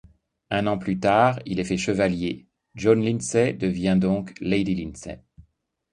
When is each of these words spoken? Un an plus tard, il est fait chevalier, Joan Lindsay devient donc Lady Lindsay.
Un 0.49 0.65
an 0.65 0.79
plus 0.79 0.99
tard, 0.99 1.37
il 1.45 1.59
est 1.59 1.63
fait 1.63 1.77
chevalier, 1.77 2.47
Joan 2.73 3.03
Lindsay 3.05 3.53
devient 3.53 3.97
donc 3.99 4.33
Lady 4.41 4.73
Lindsay. 4.73 5.19